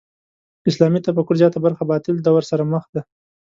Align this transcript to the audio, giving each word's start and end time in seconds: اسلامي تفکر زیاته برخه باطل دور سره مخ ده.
اسلامي 0.69 0.99
تفکر 1.07 1.35
زیاته 1.41 1.57
برخه 1.65 1.83
باطل 1.91 2.15
دور 2.27 2.41
سره 2.49 2.63
مخ 2.71 2.83
ده. 2.95 3.01